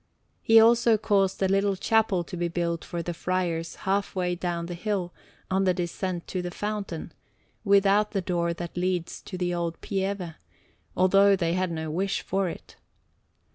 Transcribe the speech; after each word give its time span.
He 0.41 0.59
also 0.59 0.97
caused 0.97 1.43
a 1.43 1.47
little 1.47 1.75
chapel 1.75 2.23
to 2.23 2.35
be 2.35 2.47
built 2.47 2.83
for 2.83 3.03
the 3.03 3.13
friars 3.13 3.75
half 3.85 4.15
way 4.15 4.33
down 4.33 4.65
the 4.65 4.73
hill 4.73 5.13
on 5.51 5.65
the 5.65 5.75
descent 5.75 6.25
to 6.29 6.41
the 6.41 6.49
fountain, 6.49 7.11
without 7.63 8.09
the 8.09 8.21
door 8.21 8.51
that 8.51 8.75
leads 8.75 9.21
to 9.21 9.37
the 9.37 9.53
old 9.53 9.79
Pieve, 9.81 10.33
although 10.97 11.35
they 11.35 11.53
had 11.53 11.69
no 11.69 11.91
wish 11.91 12.23
for 12.23 12.49
it. 12.49 12.77